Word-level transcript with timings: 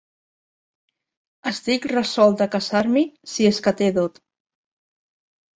Estic 1.51 1.85
resolt 1.91 2.41
a 2.45 2.49
casar-m'hi, 2.57 3.05
si 3.35 3.47
és 3.53 3.61
que 3.69 3.75
té 3.83 3.91
dot. 3.99 4.21